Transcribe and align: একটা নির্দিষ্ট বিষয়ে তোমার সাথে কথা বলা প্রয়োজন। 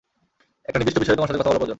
একটা 0.67 0.77
নির্দিষ্ট 0.79 0.97
বিষয়ে 1.01 1.17
তোমার 1.17 1.29
সাথে 1.29 1.39
কথা 1.39 1.49
বলা 1.49 1.59
প্রয়োজন। 1.59 1.69